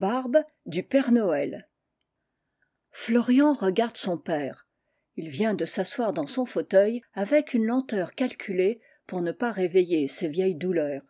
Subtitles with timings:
[0.00, 1.68] barbe du père noël.
[2.90, 4.66] Florian regarde son père.
[5.16, 10.08] Il vient de s'asseoir dans son fauteuil avec une lenteur calculée pour ne pas réveiller
[10.08, 11.02] ses vieilles douleurs.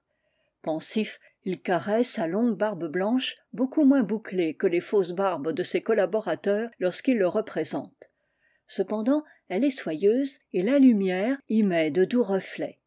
[0.62, 5.62] Pensif il caresse sa longue barbe blanche beaucoup moins bouclée que les fausses barbes de
[5.62, 8.10] ses collaborateurs lorsqu'ils le représentent
[8.66, 12.79] cependant elle est soyeuse et la lumière y met de doux reflets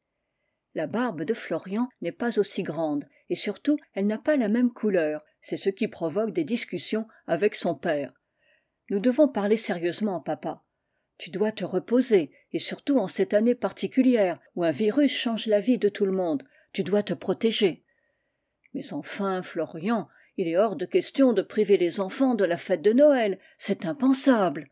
[0.76, 4.72] la barbe de florian n'est pas aussi grande et surtout elle n'a pas la même
[4.72, 5.24] couleur.
[5.42, 8.14] C'est ce qui provoque des discussions avec son père.
[8.90, 10.64] Nous devons parler sérieusement papa.
[11.18, 15.60] Tu dois te reposer et surtout en cette année particulière où un virus change la
[15.60, 16.44] vie de tout le monde.
[16.74, 17.84] Tu dois te protéger.
[18.74, 22.82] Mais enfin florian il est hors de question de priver les enfants de la fête
[22.82, 23.40] de noël.
[23.58, 24.70] C'est impensable.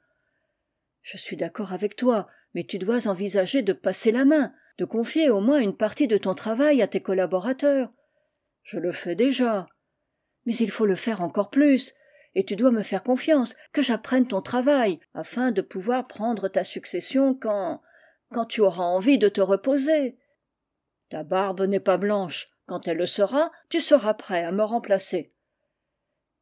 [1.01, 5.29] Je suis d'accord avec toi mais tu dois envisager de passer la main de confier
[5.29, 7.91] au moins une partie de ton travail à tes collaborateurs.
[8.63, 9.67] Je le fais déjà.
[10.45, 11.93] Mais il faut le faire encore plus.
[12.33, 16.63] Et tu dois me faire confiance que j'apprenne ton travail afin de pouvoir prendre ta
[16.63, 17.81] succession quand
[18.31, 20.17] quand tu auras envie de te reposer.
[21.09, 22.49] Ta barbe n'est pas blanche.
[22.65, 25.30] Quand elle le sera tu seras prêt à me remplacer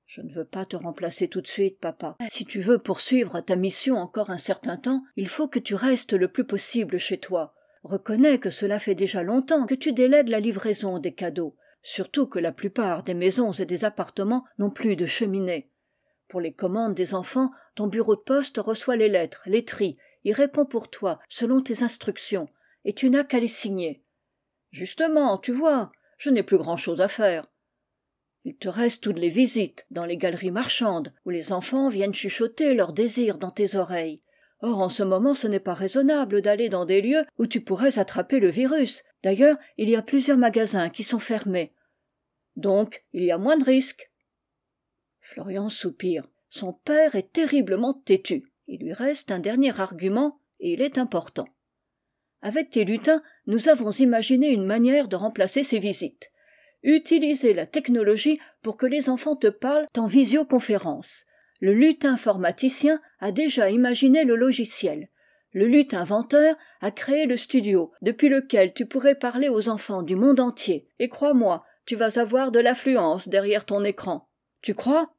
[0.10, 2.18] je ne veux pas te remplacer tout de suite papa.
[2.30, 6.14] Si tu veux poursuivre ta mission encore un certain temps il faut que tu restes
[6.14, 7.54] le plus possible chez toi.
[7.84, 12.40] Reconnais que cela fait déjà longtemps que tu délègues la livraison des cadeaux surtout que
[12.40, 15.70] la plupart des maisons et des appartements n'ont plus de cheminée.
[16.28, 20.34] Pour les commandes des enfants ton bureau de poste reçoit les lettres les trie y
[20.34, 22.50] répond pour toi selon tes instructions
[22.84, 24.04] et tu n'as qu'à les signer.
[24.72, 27.46] Justement tu vois je n'ai plus grand'chose à faire
[28.50, 32.74] il te reste toutes les visites dans les galeries marchandes où les enfants viennent chuchoter
[32.74, 34.22] leurs désirs dans tes oreilles.
[34.62, 38.00] Or en ce moment ce n'est pas raisonnable d'aller dans des lieux où tu pourrais
[38.00, 39.04] attraper le virus.
[39.22, 41.76] D'ailleurs il y a plusieurs magasins qui sont fermés.
[42.56, 44.12] Donc il y a moins de risques.
[45.22, 46.28] Florian soupire.
[46.50, 48.52] Son père est terriblement têtu.
[48.66, 51.46] Il lui reste un dernier argument et il est important.
[52.42, 56.32] Avec tes lutins nous avons imaginé une manière de remplacer ces visites
[56.84, 61.26] utiliser la technologie pour que les enfants te parlent en visioconférence.
[61.60, 65.10] Le lutin informaticien a déjà imaginé le logiciel.
[65.52, 70.16] Le lutin inventeur a créé le studio depuis lequel tu pourrais parler aux enfants du
[70.16, 70.88] monde entier.
[71.00, 74.30] Et crois-moi tu vas avoir de l'affluence derrière ton écran.
[74.62, 75.16] Tu crois?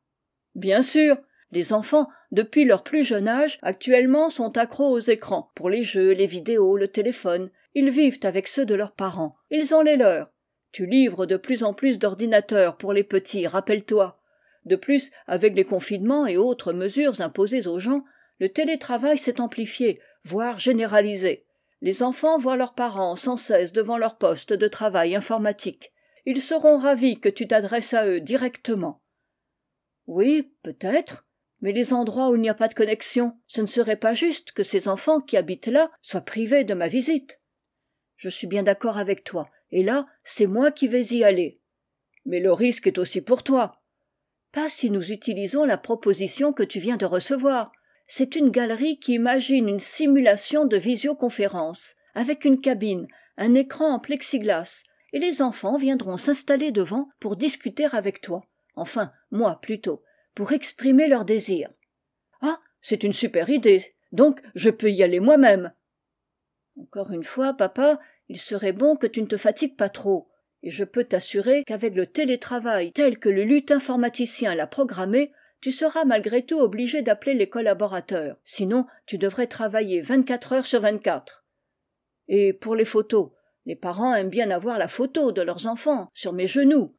[0.54, 1.16] Bien sûr.
[1.50, 6.12] Les enfants depuis leur plus jeune âge actuellement sont accros aux écrans pour les jeux
[6.12, 7.50] les vidéos le téléphone.
[7.74, 9.34] Ils vivent avec ceux de leurs parents.
[9.50, 10.30] Ils ont les leurs
[10.72, 14.20] tu livres de plus en plus d'ordinateurs pour les petits rappelle-toi.
[14.64, 18.04] De plus avec les confinements et autres mesures imposées aux gens
[18.38, 21.46] le télétravail s'est amplifié voire généralisé.
[21.82, 25.92] Les enfants voient leurs parents sans cesse devant leur poste de travail informatique.
[26.26, 29.02] Ils seront ravis que tu t'adresses à eux directement.
[30.06, 31.26] Oui peut-être
[31.62, 34.52] mais les endroits où il n'y a pas de connexion ce ne serait pas juste
[34.52, 37.40] que ces enfants qui habitent là soient privés de ma visite.
[38.16, 41.60] Je suis bien d'accord avec toi et là c'est moi qui vais y aller.
[42.26, 43.80] Mais le risque est aussi pour toi.
[44.52, 47.72] Pas si nous utilisons la proposition que tu viens de recevoir.
[48.06, 54.00] C'est une galerie qui imagine une simulation de visioconférence avec une cabine un écran en
[54.00, 54.82] plexiglas
[55.12, 58.44] et les enfants viendront s'installer devant pour discuter avec toi
[58.80, 60.02] enfin moi plutôt
[60.34, 61.70] pour exprimer leurs désirs.
[62.40, 63.94] Ah c'est une super idée.
[64.12, 65.72] Donc je peux y aller moi-même.
[66.76, 70.28] Encore une fois papa il serait bon que tu ne te fatigues pas trop.
[70.62, 75.72] Et je peux t'assurer qu'avec le télétravail tel que le lutin informaticien l'a programmé tu
[75.72, 78.36] seras malgré tout obligé d'appeler les collaborateurs.
[78.44, 81.44] Sinon tu devrais travailler vingt-quatre heures sur vingt-quatre.
[82.28, 83.32] Et pour les photos
[83.66, 86.96] les parents aiment bien avoir la photo de leurs enfants sur mes genoux.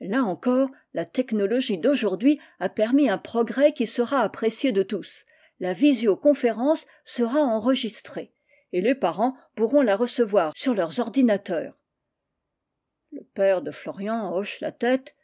[0.00, 5.24] Là encore la technologie d'aujourd'hui a permis un progrès qui sera apprécié de tous.
[5.58, 8.34] La visioconférence sera enregistrée
[8.76, 11.78] et les parents pourront la recevoir sur leurs ordinateurs.
[13.10, 15.16] Le père de florian hoche la tête.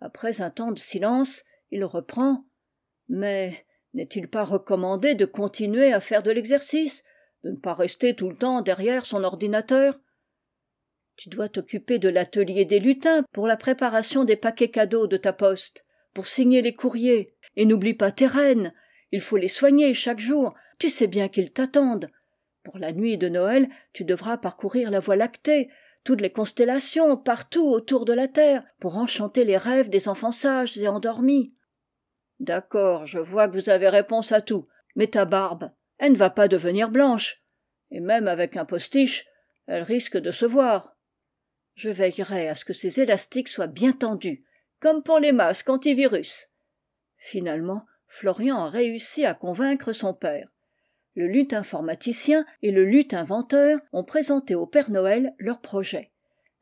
[0.00, 2.44] Après un temps de silence il reprend.
[3.08, 3.64] Mais
[3.94, 7.02] n'est-il pas recommandé de continuer à faire de l'exercice
[7.44, 9.98] de ne pas rester tout le temps derrière son ordinateur?
[11.16, 15.32] Tu dois t'occuper de l'atelier des lutins pour la préparation des paquets cadeaux de ta
[15.32, 17.34] poste pour signer les courriers.
[17.56, 18.74] Et n'oublie pas tes reines
[19.12, 20.54] il faut les soigner chaque jour.
[20.78, 22.10] Tu sais bien qu'ils t'attendent
[22.62, 25.68] pour la nuit de noël tu devras parcourir la voie lactée
[26.04, 30.76] toutes les constellations partout autour de la terre pour enchanter les rêves des enfants sages
[30.78, 31.54] et endormis.
[32.40, 34.66] D'accord je vois que vous avez réponse à tout.
[34.96, 37.42] Mais ta barbe elle ne va pas devenir blanche.
[37.90, 39.26] Et même avec un postiche
[39.66, 40.96] elle risque de se voir.
[41.74, 44.44] Je veillerai à ce que ces élastiques soient bien tendus
[44.80, 46.48] comme pour les masques antivirus.
[47.16, 50.48] Finalement florian a réussi à convaincre son père
[51.14, 56.10] le luth informaticien et le luth inventeur ont présenté au père noël leur projet.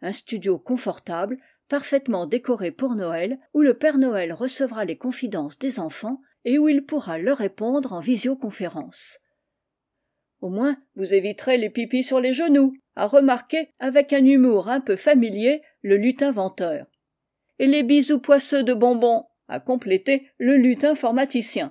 [0.02, 1.38] Un studio confortable
[1.68, 6.68] parfaitement décoré pour noël où le père noël recevra les confidences des enfants et où
[6.68, 9.18] il pourra leur répondre en visioconférence.
[10.40, 14.80] Au moins vous éviterez les pipis sur les genoux a remarqué avec un humour un
[14.80, 16.86] peu familier le luth inventeur.
[17.58, 21.70] Et les bisous poisseux de bonbons a complété le luth informaticien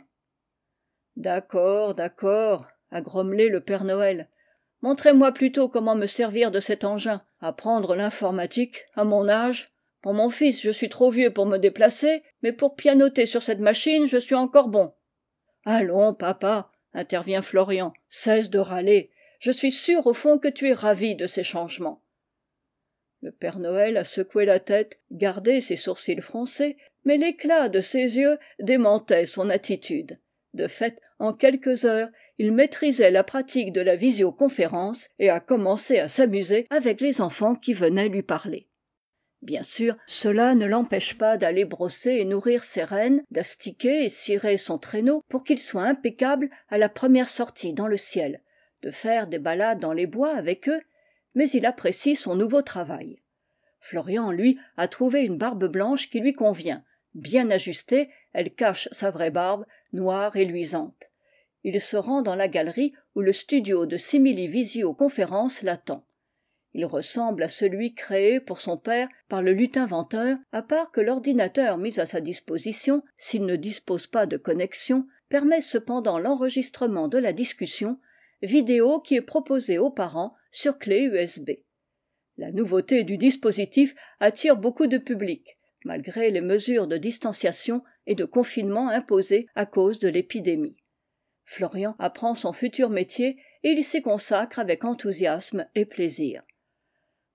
[1.19, 4.27] d'accord d'accord a grommelé le père noël.
[4.81, 9.71] Montrez-moi plutôt comment me servir de cet engin apprendre l'informatique à mon âge.
[10.01, 13.59] Pour mon fils je suis trop vieux pour me déplacer mais pour pianoter sur cette
[13.59, 14.93] machine je suis encore bon.
[15.65, 19.11] Allons papa intervient florian cesse de râler.
[19.39, 22.01] Je suis sûr au fond que tu es ravi de ces changements.
[23.21, 28.17] Le père noël a secoué la tête gardé ses sourcils froncés mais l'éclat de ses
[28.17, 30.17] yeux démentait son attitude.
[30.53, 35.99] De fait en quelques heures il maîtrisait la pratique de la visioconférence et a commencé
[35.99, 38.67] à s'amuser avec les enfants qui venaient lui parler.
[39.41, 44.57] Bien sûr cela ne l'empêche pas d'aller brosser et nourrir ses rennes d'astiquer et cirer
[44.57, 48.41] son traîneau pour qu'il soit impeccable à la première sortie dans le ciel
[48.81, 50.81] de faire des balades dans les bois avec eux
[51.35, 53.17] mais il apprécie son nouveau travail.
[53.79, 56.83] Florian lui a trouvé une barbe blanche qui lui convient.
[57.13, 61.08] Bien ajustée elle cache sa vraie barbe noire et luisante
[61.63, 66.05] il se rend dans la galerie où le studio de simili conférence l'attend.
[66.73, 71.01] Il ressemble à celui créé pour son père par le luth inventeur à part que
[71.01, 77.17] l'ordinateur mis à sa disposition s'il ne dispose pas de connexion permet cependant l'enregistrement de
[77.17, 77.99] la discussion
[78.41, 81.49] vidéo qui est proposée aux parents sur clé usb
[82.37, 88.25] la nouveauté du dispositif attire beaucoup de public malgré les mesures de distanciation et de
[88.25, 90.77] confinement imposées à cause de l'épidémie
[91.49, 96.43] florian apprend son futur métier et il s'y consacre avec enthousiasme et plaisir.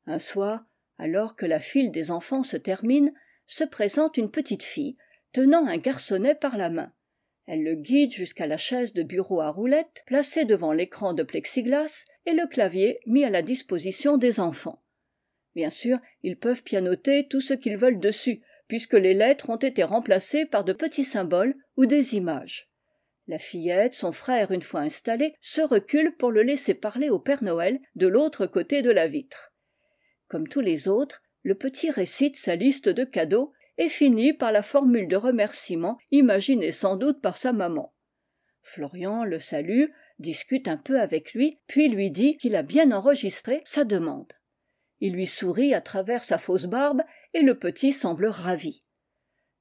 [0.06, 0.64] Un soir
[0.98, 3.12] alors que la file des enfants se termine
[3.48, 4.96] se présente une petite fille
[5.32, 6.92] tenant un garçonnet par la main.
[7.46, 12.04] Elle le guide jusqu'à la chaise de bureau à roulettes placée devant l'écran de plexiglas
[12.24, 14.80] et le clavier mis à la disposition des enfants.
[15.56, 19.82] Bien sûr ils peuvent pianoter tout ce qu'ils veulent dessus puisque les lettres ont été
[19.82, 22.70] remplacées par de petits symboles ou des images
[23.26, 27.42] la fillette son frère une fois installés se reculent pour le laisser parler au père
[27.42, 29.52] noël de l'autre côté de la vitre.
[30.28, 34.62] Comme tous les autres le petit récite sa liste de cadeaux et finit par la
[34.62, 37.94] formule de remerciement imaginée sans doute par sa maman.
[38.62, 39.86] Florian le salue
[40.18, 44.32] discute un peu avec lui puis lui dit qu'il a bien enregistré sa demande.
[45.00, 47.02] Il lui sourit à travers sa fausse barbe
[47.34, 48.83] et le petit semble ravi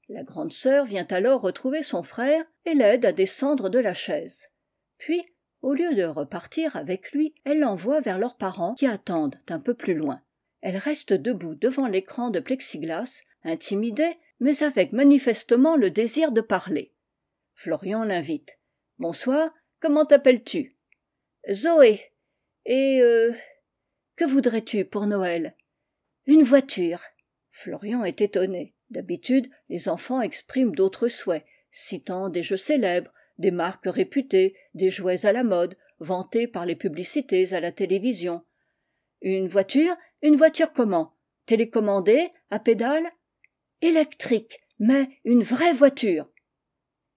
[0.09, 4.49] la grande sœur vient alors retrouver son frère et l'aide à descendre de la chaise.
[4.97, 5.23] Puis
[5.61, 9.73] au lieu de repartir avec lui elle l'envoie vers leurs parents qui attendent un peu
[9.73, 10.21] plus loin.
[10.61, 16.93] Elle reste debout devant l'écran de plexiglas intimidée mais avec manifestement le désir de parler.
[17.53, 18.59] Florian l'invite
[18.97, 20.77] bonsoir comment t'appelles-tu?
[21.51, 22.01] Zoé.
[22.65, 23.33] Et euh,
[24.15, 25.57] que voudrais-tu pour noël?
[26.25, 27.01] Une voiture.
[27.51, 33.87] Florian est étonné d'habitude les enfants expriment d'autres souhaits citant des jeux célèbres des marques
[33.87, 38.43] réputées des jouets à la mode vantés par les publicités à la télévision.
[39.21, 39.95] Une voiture?
[40.21, 41.15] Une voiture comment?
[41.45, 42.29] Télécommandée?
[42.49, 43.09] À pédales
[43.81, 46.29] électrique mais une vraie voiture.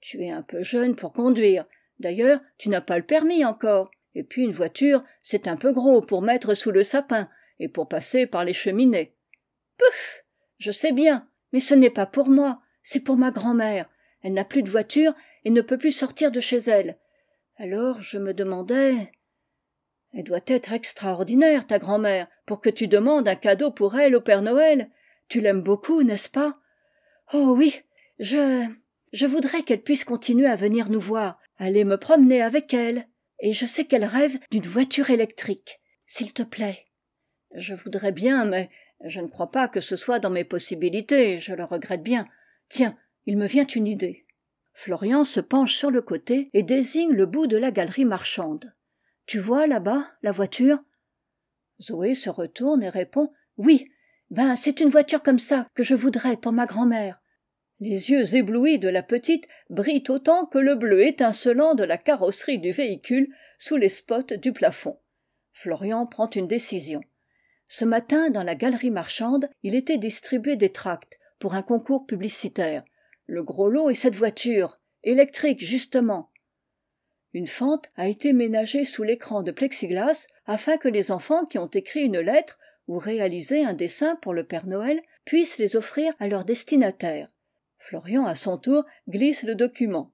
[0.00, 1.66] Tu es un peu jeune pour conduire.
[1.98, 3.90] D'ailleurs tu n'as pas le permis encore.
[4.14, 7.28] Et puis une voiture c'est un peu gros pour mettre sous le sapin
[7.58, 9.14] et pour passer par les cheminées.
[9.76, 10.24] Pouf!
[10.58, 13.88] Je sais bien mais ce n'est pas pour moi c'est pour ma grand'mère.
[14.20, 15.14] Elle n'a plus de voiture
[15.46, 16.98] et ne peut plus sortir de chez elle.
[17.56, 19.10] Alors je me demandais
[20.12, 24.20] elle doit être extraordinaire ta grand'mère pour que tu demandes un cadeau pour elle au
[24.20, 24.90] père noël.
[25.28, 26.58] Tu l'aimes beaucoup n'est-ce pas?
[27.32, 27.80] Oh oui
[28.18, 28.66] je
[29.14, 33.08] je voudrais qu'elle puisse continuer à venir nous voir aller me promener avec elle.
[33.40, 35.80] Et je sais qu'elle rêve d'une voiture électrique.
[36.04, 36.84] S'il te plaît.
[37.54, 38.68] Je voudrais bien mais
[39.04, 42.26] je ne crois pas que ce soit dans mes possibilités je le regrette bien.
[42.68, 44.26] Tiens il me vient une idée.
[44.72, 48.74] Florian se penche sur le côté et désigne le bout de la galerie marchande.
[49.26, 50.78] Tu vois là-bas la voiture?
[51.80, 53.90] Zoé se retourne et répond oui.
[54.30, 57.20] Ben c'est une voiture comme ça que je voudrais pour ma grand'mère
[57.80, 62.58] les yeux éblouis de la petite brillent autant que le bleu étincelant de la carrosserie
[62.58, 64.98] du véhicule sous les spots du plafond.
[65.52, 67.02] Florian prend une décision
[67.68, 72.84] ce matin dans la galerie marchande il était distribué des tracts pour un concours publicitaire.
[73.26, 74.78] Le gros lot est cette voiture.
[75.02, 76.30] Électrique justement.
[77.32, 81.66] Une fente a été ménagée sous l'écran de plexiglas afin que les enfants qui ont
[81.66, 82.58] écrit une lettre
[82.88, 87.28] ou réalisé un dessin pour le père noël puissent les offrir à leur destinataire.
[87.78, 90.12] Florian à son tour glisse le document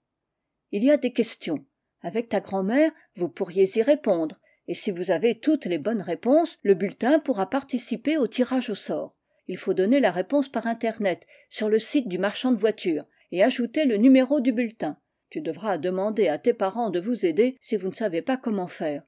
[0.72, 1.64] il y a des questions.
[2.00, 6.58] Avec ta grand'mère vous pourriez y répondre et si vous avez toutes les bonnes réponses
[6.62, 9.16] le bulletin pourra participer au tirage au sort.
[9.48, 13.42] Il faut donner la réponse par internet sur le site du marchand de voitures et
[13.42, 14.96] ajouter le numéro du bulletin.
[15.30, 18.66] Tu devras demander à tes parents de vous aider si vous ne savez pas comment
[18.66, 19.02] faire.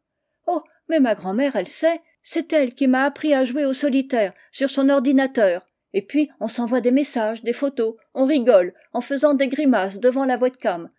[0.46, 2.00] Oh mais ma grand'mère elle sait.
[2.22, 5.66] C'est elle qui m'a appris à jouer au solitaire sur son ordinateur.
[5.92, 7.96] Et puis on s'envoie des messages des photos.
[8.14, 10.90] On rigole en faisant des grimaces devant la cam.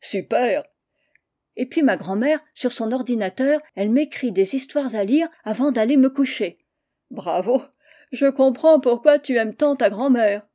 [0.00, 0.64] Super
[1.56, 5.96] et puis ma grand'mère sur son ordinateur elle m'écrit des histoires à lire avant d'aller
[5.96, 6.58] me coucher.
[7.10, 7.62] Bravo!
[8.12, 10.46] Je comprends pourquoi tu aimes tant ta grand'mère.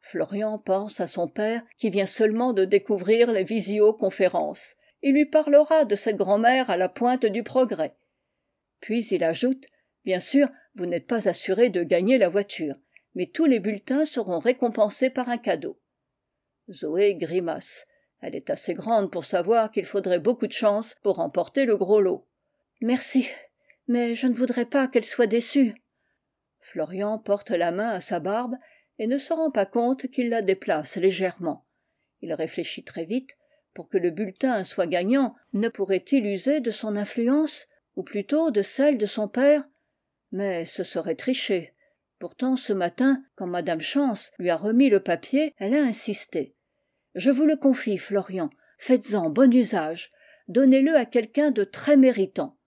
[0.00, 4.76] Florian pense à son père qui vient seulement de découvrir les visioconférences.
[5.02, 7.96] Il lui parlera de cette grand'mère à la pointe du progrès.
[8.80, 9.66] Puis il ajoute
[10.04, 12.76] bien sûr vous n'êtes pas assuré de gagner la voiture
[13.14, 15.80] mais tous les bulletins seront récompensés par un cadeau
[16.70, 17.86] zoé grimace
[18.24, 22.00] elle est assez grande pour savoir qu'il faudrait beaucoup de chance pour remporter le gros
[22.00, 22.26] lot.
[22.80, 23.28] Merci
[23.86, 25.74] mais je ne voudrais pas qu'elle soit déçue.
[26.60, 28.56] Florian porte la main à sa barbe
[28.98, 31.66] et ne se rend pas compte qu'il la déplace légèrement.
[32.22, 33.36] Il réfléchit très vite
[33.74, 35.34] pour que le bulletin soit gagnant.
[35.52, 37.66] Ne pourrait-il user de son influence
[37.96, 39.64] ou plutôt de celle de son père?
[40.32, 41.74] Mais ce serait tricher.
[42.18, 46.54] Pourtant ce matin quand madame chance lui a remis le papier elle a insisté
[47.14, 50.12] je vous le confie florian faites-en bon usage
[50.48, 52.58] donnez-le à quelqu'un de très méritant.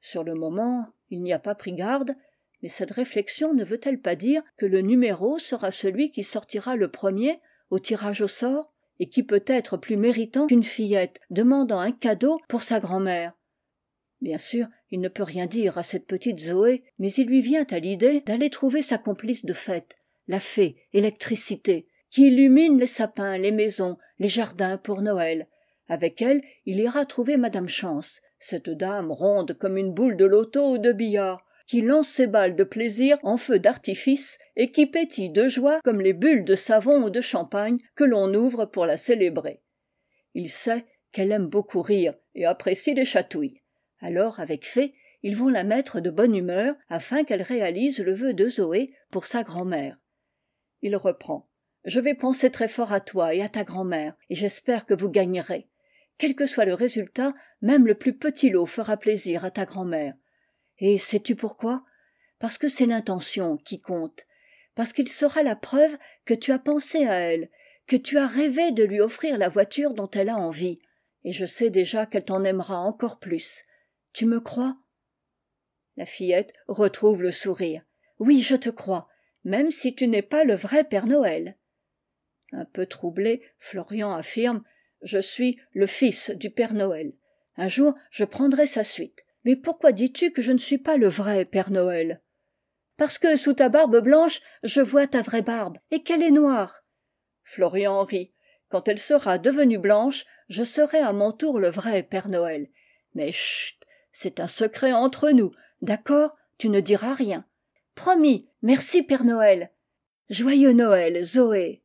[0.00, 2.14] Sur le moment il n'y a pas pris garde
[2.62, 6.88] mais cette réflexion ne veut-elle pas dire que le numéro sera celui qui sortira le
[6.88, 11.90] premier au tirage au sort et qui peut être plus méritant qu'une fillette demandant un
[11.90, 13.32] cadeau pour sa grand'mère?
[14.20, 17.66] Bien sûr il ne peut rien dire à cette petite zoé mais il lui vient
[17.70, 19.96] à l'idée d'aller trouver sa complice de fête
[20.28, 25.48] la fée électricité qui illumine les sapins les maisons les jardins pour noël.
[25.88, 30.72] Avec elle il ira trouver madame chance cette dame ronde comme une boule de loto
[30.72, 35.30] ou de billard qui lance ses balles de plaisir en feu d'artifice et qui pétille
[35.30, 38.98] de joie comme les bulles de savon ou de champagne que l'on ouvre pour la
[38.98, 39.62] célébrer.
[40.34, 43.62] Il sait qu'elle aime beaucoup rire et apprécie les chatouilles.
[44.00, 44.92] Alors avec fée
[45.22, 49.24] ils vont la mettre de bonne humeur afin qu'elle réalise le vœu de zoé pour
[49.24, 49.96] sa grand'mère.
[50.82, 51.44] Il reprend
[51.84, 55.10] je vais penser très fort à toi et à ta grand'mère et j'espère que vous
[55.10, 55.68] gagnerez.
[56.18, 60.14] Quel que soit le résultat même le plus petit lot fera plaisir à ta grand'mère.
[60.78, 61.84] Et sais-tu pourquoi?
[62.38, 64.26] Parce que c'est l'intention qui compte
[64.74, 67.50] parce qu'il sera la preuve que tu as pensé à elle
[67.86, 70.78] que tu as rêvé de lui offrir la voiture dont elle a envie.
[71.24, 73.62] Et je sais déjà qu'elle t'en aimera encore plus.
[74.12, 74.78] Tu me crois?
[75.96, 77.82] La fillette retrouve le sourire.
[78.18, 79.08] Oui je te crois
[79.44, 81.56] même si tu n'es pas le vrai père noël
[82.52, 84.62] un peu troublé florian affirme
[85.02, 87.12] je suis le fils du père noël.
[87.56, 89.24] Un jour je prendrai sa suite.
[89.44, 92.20] Mais pourquoi dis-tu que je ne suis pas le vrai père noël?
[92.96, 95.78] Parce que sous ta barbe blanche je vois ta vraie barbe.
[95.90, 96.84] Et qu'elle est noire.
[97.42, 98.32] Florian rit.
[98.68, 102.68] Quand elle sera devenue blanche je serai à mon tour le vrai père noël.
[103.14, 103.78] Mais chut
[104.12, 105.52] c'est un secret entre nous.
[105.80, 106.36] D'accord?
[106.58, 107.44] Tu ne diras rien.
[107.94, 108.48] Promis.
[108.60, 109.70] Merci père noël.
[110.30, 111.81] Joyeux noël zoé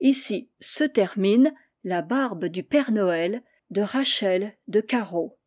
[0.00, 1.54] ici se termine
[1.84, 5.38] la barbe du père noël de rachel de carreau